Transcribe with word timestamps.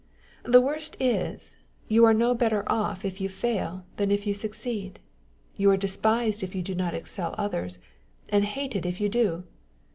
The 0.43 0.59
worst 0.61 0.97
is, 0.99 1.57
you 1.87 2.05
are 2.05 2.13
no 2.15 2.33
better 2.33 2.63
off 2.65 3.05
if 3.05 3.21
you 3.21 3.29
fail 3.29 3.85
than 3.97 4.09
if 4.09 4.25
you 4.25 4.33
succeed. 4.33 4.99
You 5.57 5.69
are 5.69 5.77
despised 5.77 6.41
if 6.41 6.55
you 6.55 6.63
do 6.63 6.73
not 6.73 6.95
excel 6.95 7.35
others, 7.37 7.77
and 8.29 8.43
hated 8.43 8.83
if 8.87 8.99
you 8.99 9.09
do. 9.09 9.43